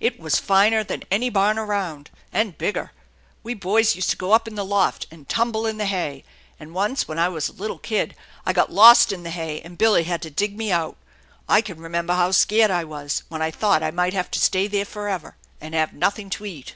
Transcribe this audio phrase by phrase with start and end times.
[0.00, 2.90] It was finer than any barn around, and bigger.
[3.44, 6.24] We boys used to go up in the loft, and tumble in the hay;
[6.58, 9.78] and once when I was a little kid I got lost in the hay, and
[9.78, 10.96] Billy had to dig me out.
[11.48, 14.66] I can remember how scared I was when I thought I might have to stay
[14.66, 16.74] there forever, and have nothing to eat."